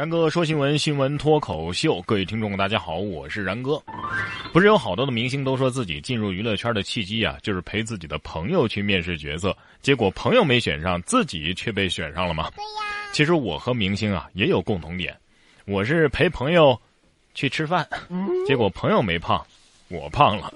[0.00, 3.78] 然哥说新闻，新闻脱口秀，各位听众大家好，我是然哥。
[4.50, 12.50] 不是有好多的明星都说自己进入娱乐圈的契机啊，就是陪自己的朋友去面试角色，结果朋友没选上，自己却被选上了吗？
[12.56, 13.10] 对呀。
[13.12, 15.14] 其实我和明星啊也有共同点，
[15.66, 16.80] 我是陪朋友
[17.34, 17.86] 去吃饭，
[18.46, 19.44] 结果朋友没胖，
[19.88, 20.50] 我胖了。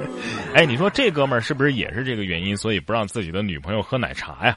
[0.54, 4.56] 哎，你说这哥们儿是不是也是这个原因，所以不让自己的女朋友喝奶茶呀？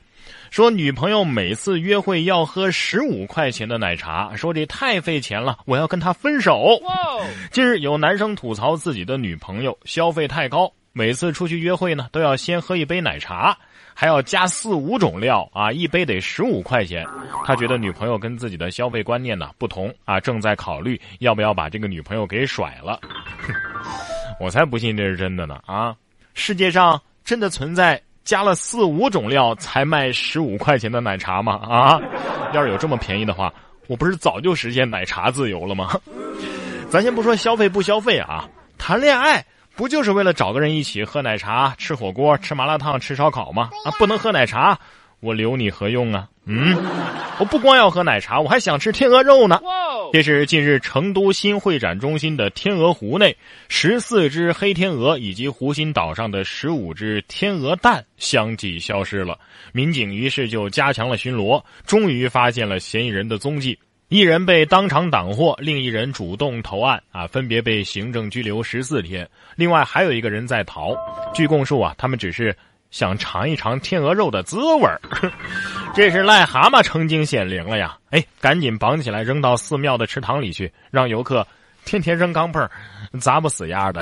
[0.51, 6.81] 说女朋友每次约会要喝十五块钱的奶茶，说这太费钱了，我要跟他分手。
[7.51, 13.57] 近日有男生吐槽自己的女朋友消费太高，每次出去约会呢都要先喝一杯奶茶，
[13.93, 17.05] 还要加四五种料啊，一杯得十五块钱。
[17.45, 22.99] 他觉得女朋友跟自己的消费观念呢不同啊，正在考虑要不要把这个女朋友给甩了。
[24.39, 25.95] 我才不信这是真的呢啊！
[26.33, 28.01] 世界上真的存在？
[28.25, 31.55] 加了四五种料才卖十五块钱的奶茶吗？
[31.67, 31.99] 啊，
[32.53, 33.51] 要是有这么便宜的话，
[33.87, 35.99] 我不是早就实现奶茶自由了吗？
[36.91, 39.43] 咱先不说消费不消费啊，谈恋爱
[39.75, 43.71] 不就是为了找个人一起喝奶茶、吃火锅、吃麻辣烫、吃烧烤吗？
[43.83, 44.77] 啊，不能喝奶茶，
[45.19, 46.27] 我留你何用啊？
[46.45, 46.75] 嗯，
[47.39, 49.59] 我不光要喝奶茶，我还想吃天鹅肉呢。
[50.11, 53.35] 这是近日成都新会展中心的天鹅湖内，
[53.67, 59.37] 十四只黑天鹅以及湖心岛上的十五只天鹅蛋相继消失了。
[59.71, 63.77] 民警于是就加强了巡逻，终于发现了嫌疑人的踪迹。
[64.07, 69.29] 一人被当场挡获，另一人主动投案，啊，分别被行政拘留十四天。
[69.55, 70.95] 另外还有一个人在逃。
[71.35, 72.55] 据供述啊，他们只是。
[72.91, 74.89] 想尝一尝天鹅肉的滋味，
[75.93, 77.97] 这是癞蛤蟆成精显灵了呀！
[78.09, 81.45] 哎，赶紧绑起来扔到寺庙的池塘里去，让游客
[81.85, 82.67] 天天扔钢镚，
[83.19, 84.01] 砸不死丫的。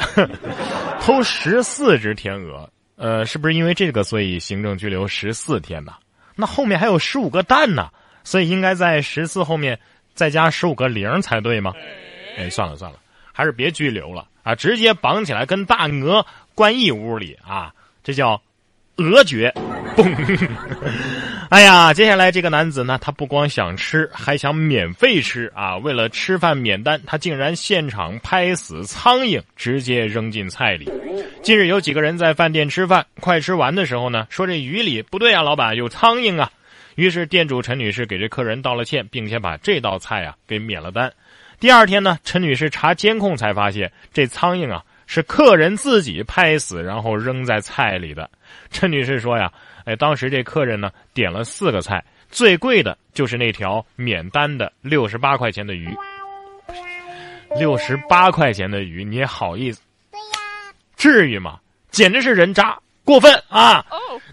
[1.01, 5.93] 偷十四只天鹅，呃，是不是因为这个所以行政拘留十四天呢？
[6.35, 7.89] 那后面还有十五个蛋呢，
[8.23, 9.77] 所以应该在十四后面
[10.13, 11.73] 再加十五个零才对吗？
[12.37, 12.97] 哎，算了算了，
[13.33, 18.41] 还是别拘留了啊，直接绑起来跟大鹅关一屋里啊，这叫。
[18.97, 19.53] 鹅绝，
[19.95, 20.49] 嘣！
[21.49, 25.77] 哎呀，接下来这个男子呢，他不光想吃，还想免费吃啊！
[25.77, 30.91] 为了吃饭免单，他竟然现场拍死苍蝇，直接扔进菜里。
[31.41, 36.51] 近日有几个人在饭店吃饭，快吃完的时候呢，说这鱼里不对啊，老板有苍蝇啊！
[36.95, 41.13] 于是店主陈女士给这客人道了歉，并且把这道菜啊给免了单。
[41.59, 44.83] 第二天呢，陈女士查监控才发现，这苍蝇啊。
[45.07, 48.29] 是客人自己拍死，然后扔在菜里的。
[48.69, 49.51] 陈女士说呀
[49.85, 55.89] ：“哎，当时这客人呢点了四个菜，最贵的就是那条免单的六十八块钱的鱼。
[57.57, 59.81] 六十八块钱的鱼，你好意思？
[60.11, 61.57] 对呀，至于吗？
[61.89, 63.85] 简直是人渣！”过分啊！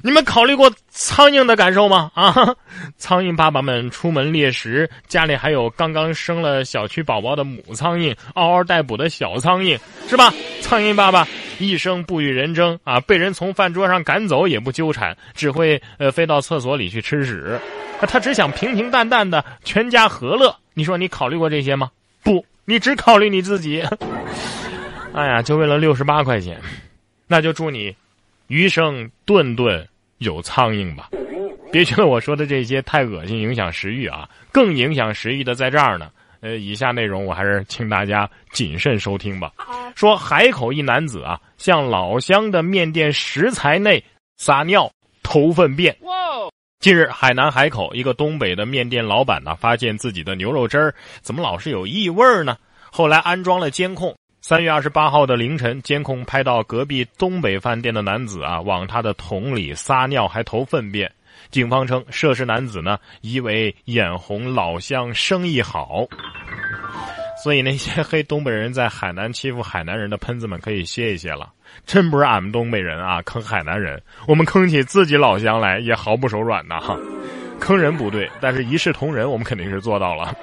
[0.02, 2.10] 你们考虑过苍蝇的感受吗？
[2.14, 2.34] 啊，
[2.96, 9.78] 苍蝇爸爸们出门猎食，家里还有刚刚生了小区宝宝的母苍蝇，嗷嗷待哺的小苍蝇，
[10.08, 10.32] 是吧？
[10.60, 11.26] 苍蝇爸爸
[11.58, 17.58] 一生不与人争啊，被人从饭桌上赶走也不纠缠，只会呃飞到厕所里去吃屎。
[18.08, 20.54] 他只想平平淡淡的全家和乐。
[20.74, 21.90] 你说你考虑过这些吗？
[22.22, 23.82] 不，你只考虑你自己。
[25.14, 26.60] 哎呀，就为了六十八块钱，
[27.28, 27.94] 那就祝你。
[28.46, 29.86] 余生顿顿
[30.18, 31.10] 有苍蝇吧，
[31.72, 34.28] 别觉得我说的这些太恶心，影响食欲啊！
[34.52, 36.10] 更影响食欲的在这儿呢。
[36.40, 39.50] 呃，以下内容我还是请大家谨慎收听吧。
[39.94, 44.02] 说海口一男子啊，向老乡的面店食材内
[44.36, 44.90] 撒尿、
[45.22, 45.96] 投粪便。
[46.80, 52.58] 近日，海南海口一个东北的面店老板呢，发现自己的牛肉汁儿怎么老是有异味呢？
[52.92, 54.14] 后来安装了监控。
[54.46, 61.10] 三月二十八号的凌晨，监控拍到隔壁东北饭店的男子啊，往他的桶里撒尿，还投粪便。
[61.50, 66.06] 警方称，涉事男子呢，疑为眼红老乡生意好。
[67.42, 71.50] 所以那些黑东北人在海南欺负海南人的喷子们可以歇一歇了，
[71.86, 76.78] 真不是俺们东北人啊坑海南人，我们坑起自己老乡来也毫不手软呐。
[77.58, 80.36] 坑人不对，但是一视同仁，我们肯定是做到了。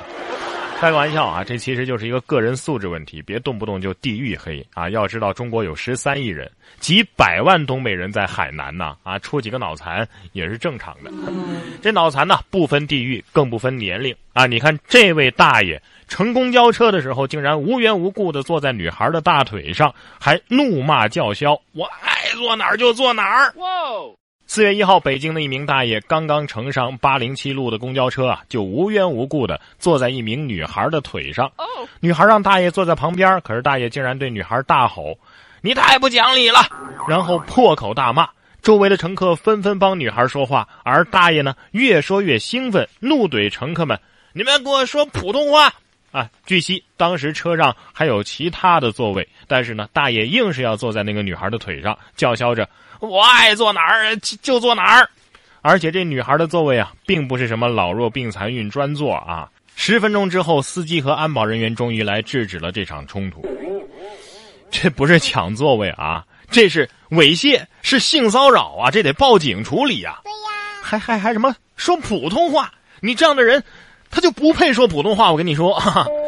[0.81, 4.89] 开个玩笑啊，这其实就是一个个人素质问题，别动不动就地域黑啊！
[4.89, 11.11] 要知道，中国有十三亿人，几百万东北人在海南呢，啊，出几个脑残也是正常的。
[11.83, 14.47] 这脑残呢，不分地域，更不分年龄啊！
[14.47, 23.67] 你看这位大爷乘公交车的时候，竟然无缘无故的坐在女孩的大腿上，还怒骂叫嚣：“我爱坐哪儿就坐哪儿！”哇！
[24.53, 31.49] 四月一号，北京的一名大爷刚刚乘上八零七路的公交车啊，就无缘无故的坐在一名女孩的腿上。
[32.01, 35.17] 女孩让大爷坐在旁边，可是大爷竟然对女孩大吼
[35.63, 36.59] ：“你太不讲理了！”
[37.07, 38.27] 然后破口大骂。
[38.61, 43.97] 周围的乘客纷纷帮女孩说话，而大爷呢，越说越兴奋，怒怼乘客们
[44.35, 45.73] ：“你们给我说普通话
[46.11, 46.29] 啊！
[46.45, 52.67] 据悉，当时车上还有其他的座位，但是呢，大爷硬是要坐在那个女孩的腿上，叫嚣着
[52.99, 55.09] ：“我爱坐哪儿就坐哪儿。”
[55.63, 59.49] 而且这女孩的座位啊，并不是什么老弱病残孕专座啊。
[59.75, 63.43] 十分钟之后，司机和安保人员终于来制止了这场冲突。
[64.69, 68.91] 这不是抢座位啊，这是猥亵，是性骚扰啊！
[68.91, 70.19] 这得报警处理呀。
[70.23, 72.73] 对呀，还还还什么说普通话？
[72.99, 73.63] 你这样的人，
[74.11, 75.31] 他就不配说普通话。
[75.31, 75.81] 我跟你说，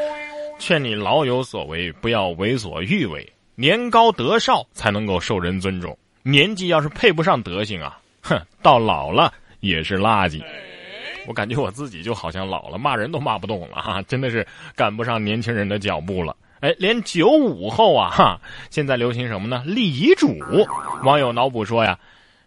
[0.58, 3.30] 劝你老有所为，不要为所欲为。
[3.56, 10.42] 年高德少才能够受人尊重，年纪要是配不上德行啊， 哼，到老了也是垃圾。
[11.28, 14.46] 我感觉我自己就好像老了，骂人都骂不动了 哈，真的是
[14.76, 16.36] 赶不上年轻人的脚步了。
[16.62, 19.62] 哎，连九五后啊，哈，现在流行什么呢？
[19.66, 20.34] 立遗嘱。
[21.04, 22.00] 网友脑补说呀，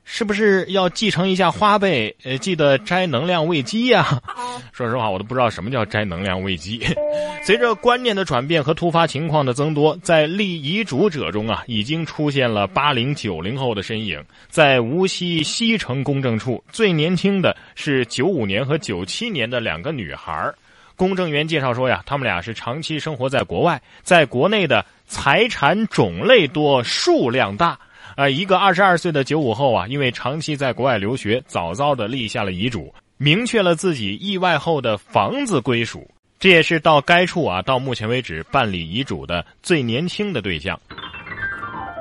[0.09, 2.15] 是不是要继承一下花呗？
[2.23, 4.23] 呃，记得摘能量喂鸡呀。
[4.73, 6.81] 说实话，我都不知道什么叫摘能量喂鸡。
[7.43, 14.25] 随着观念的转变和突发情况的增多，在立遗嘱者中啊，已经出现了八零九零后的身影。
[14.49, 20.55] 在无锡西城公证处，最年轻的是九五年和九七年的两个女孩儿。
[20.95, 27.77] 公证员介绍说呀，他们俩是长期生活在国外，在国内的财产种类多，数量大。
[28.17, 36.11] 啊，一个二十二岁的九五后啊，因为长期在国外留学，早早的立下了遗嘱，明确了自己意外后的房子归属。
[36.39, 40.79] 这也是到该处啊，到目前为止办理遗嘱的最年轻的对象。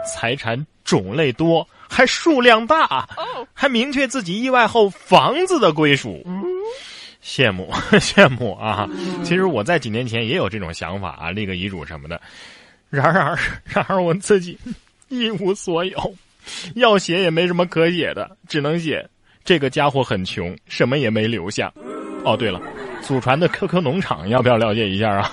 [0.06, 3.08] 财产种类多，还数量大，
[3.54, 6.26] 还明确自己意外后房子的归属。
[7.24, 7.70] 羡慕
[8.00, 8.88] 羡慕啊！
[9.24, 12.22] 其实我在几年前也有这种想法啊，立个遗嘱什么的。
[12.90, 14.58] 然而 然而我自己
[15.20, 16.16] 一无所有，
[16.76, 19.08] 要写也没什么可写的，只能写
[19.44, 21.72] 这个家伙很穷，什么也没留下。
[22.24, 22.60] 哦，对了，
[23.02, 25.32] 祖传的科科农场要不要了解一下啊？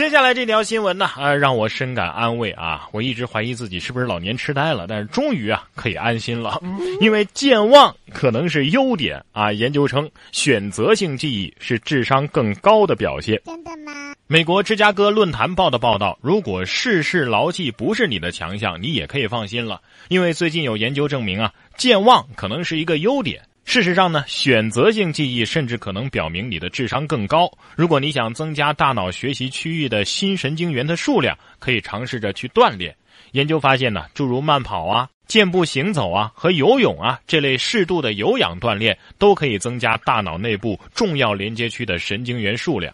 [0.00, 2.88] 接下来这条新闻呢，啊，让我深感安慰啊！
[2.90, 6.58] 我一直怀疑自己是不是老年痴呆了，但是终于啊，可以安心了，
[7.02, 9.52] 因为健忘可能是优点啊。
[9.52, 13.38] 研究称，选择性记忆是智商更高的表现。
[13.44, 14.14] 真的吗？
[14.26, 23.42] 美国芝加哥论坛报的报道，如果事事牢记不是你的强项，你也可以放心了，因为最近有研究证明啊，健忘可能是一个优点。
[23.70, 27.48] 事实上呢，选择性记忆甚至可能表明你的智商更高。
[27.76, 32.92] 如果你想增加大脑学习区域的新神经元的数量，可以尝试着去锻炼。
[33.30, 42.92] 研究发现呢，诸如慢跑啊、健步行走啊和游泳啊这类适度的有氧锻炼，都可以增加大脑内部重要连接区的神经元数量。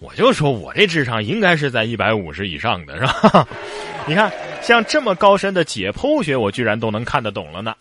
[0.00, 3.46] 我就说我这智商应该是在一百五十以上的，是吧？
[4.08, 4.32] 你看，
[4.62, 7.74] 像这么高深的解剖学，我居然都能看得懂了呢。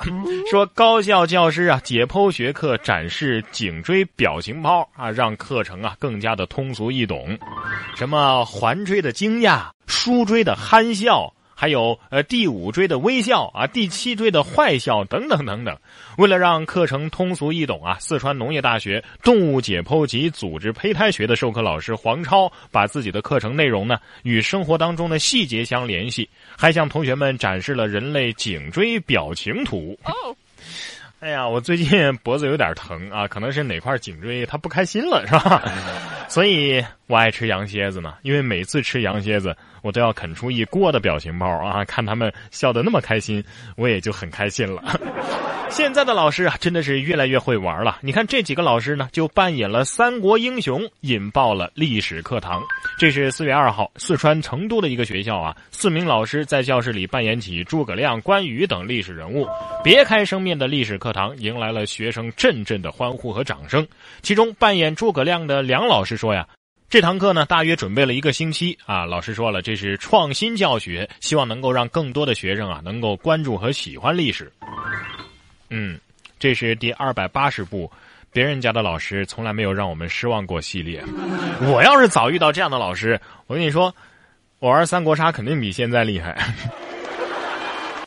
[0.51, 7.38] 说高校教师啊，解剖学课展示颈椎表情包啊，让课程啊更加的通俗易懂。
[7.95, 11.33] 什么环椎的惊讶，枢椎的憨笑。
[11.59, 15.77] 还有呃第五椎的微笑啊，第七椎的坏笑等等等等。
[16.17, 30.00] 为了让课程通俗易懂啊，四川农业大学动物解剖及组织胚胎学的授课老师黄超，把自己的课程内容呢与生活当中的细节相联系，还向同学们展示了人类颈椎表情图。
[31.19, 35.61] 哎呀，我最近脖子有点疼啊，可能是哪块颈椎它不开心了，是吧？
[36.29, 43.44] 所以我爱吃羊蝎子呢，因为每次吃羊蝎子，我都要啃出一锅的表情包啊， 看他们笑得那么开心，
[43.75, 44.83] 我也就很开心了。
[45.71, 47.97] 现在的老师啊，真的是越来越会玩了。
[48.01, 52.61] 你看这几个老师呢，就扮演了三国英雄，引爆了历史课堂。
[52.99, 59.47] 这是四月二号，四川成都的一个学校啊，四名老师在教室里扮演起诸葛亮、关羽等历史人物，
[59.83, 63.87] 别开生面的历史课堂迎来了学生阵阵的欢呼和掌声。
[64.21, 66.47] 其中扮演诸葛亮的梁老师说呀
[66.89, 69.05] ：“这堂课呢，大约准备了一个星期啊。
[69.05, 74.51] 老师说了，这是创新教学，希望能够让更多的学生啊，能够关注和喜欢历史。”
[75.69, 75.99] 嗯，
[76.39, 77.91] 这是第二百八十部，
[78.33, 81.03] 别人家的老师从来没有让我们失望过系列。
[81.61, 83.93] 我要是早遇到这样的老师，我跟你说，
[84.57, 86.35] 我玩三国杀肯定比现在厉害。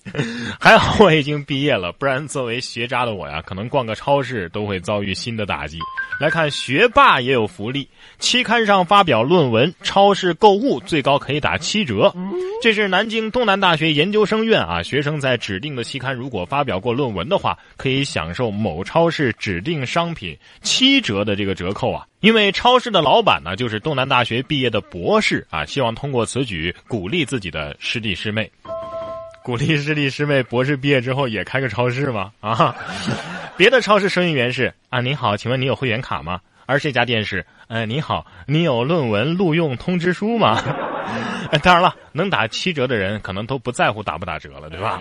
[0.59, 5.79] 还好我已经毕业了，不然作为学渣的我呀，可能逛个超市都会遭遇新的打击。
[6.21, 12.13] 来看学霸也有福利，期刊上发表论文，超市购物最高可以打七折。
[12.61, 22.07] 这是南京东南大学研究生院啊，学生在指定的期刊如果发表过论文的话，可以享受某超市指定商品七折的这个折扣啊。
[22.21, 28.49] 因为超市的老板呢，就是东南大学毕业的博士啊，希望通过此举鼓励自己的师弟师妹。
[29.43, 32.31] 鼓励师弟师妹博士毕业之后也开个超市吗？
[32.41, 32.75] 啊，
[33.57, 36.41] 别的超市收银员是啊，您好，请问你有会员卡吗？
[36.65, 40.63] 而这家店是，呃，您好，你有论文录用通知书吗？
[41.63, 45.01] 当然了，能打七折的人可能都不在乎打不打折了，对吧？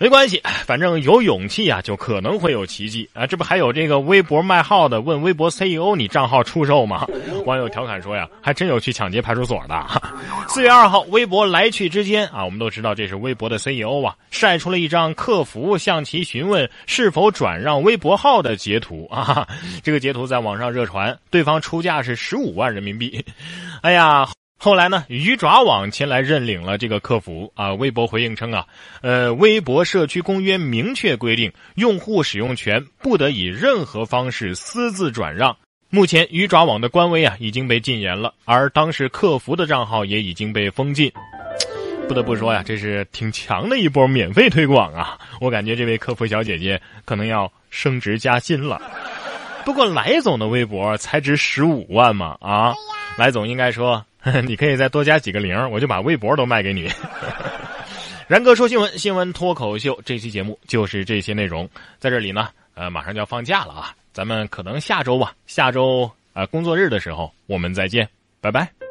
[0.00, 3.26] 没关系，反正有勇气啊，就可能会有奇迹啊！
[3.26, 7.06] 这不还有这个微博卖号的问微博 CEO 你账号出售吗？
[7.46, 9.86] 网友调侃说呀，还真有去抢劫派出所的。
[10.48, 19.46] 四月二号，微博来去之间啊，我们都知道这是微博的 CEO 啊，晒出了一张客服向其询问是否转让微博号的截图啊，
[19.82, 23.24] 这个截图在网上热传，对方出价是十五万人民币。
[23.82, 24.26] 哎呀！
[24.64, 27.74] 后来呢，鱼爪网前来认领了这个客服啊。
[27.74, 28.64] 微博回应称啊，
[29.02, 35.54] 呃，微博社区公约明确规定，用户使用权不得以任何方式私自转让。
[35.90, 41.12] 目前鱼爪网的官微啊已经被禁言了，而当时客服的账号也已经被封禁。
[42.08, 45.18] 不得不说呀，这是挺强的一波免费推广啊！
[45.42, 48.80] 我感觉这位客服小姐姐可能要升职加薪了。
[49.62, 52.72] 不过来总的微博才值十五万嘛啊！
[53.18, 54.02] 来总应该说。
[54.46, 56.90] 你可以再多加几个零，我就把微博都卖给你。
[58.26, 61.68] 然哥说新闻，新闻脱口秀，这期节目就是这些内容。
[61.98, 68.08] 在这里呢，呃，马上就要放假了啊，咱们可能下周吧，下周呃工作日的时候我们再见，
[68.40, 68.83] 拜拜。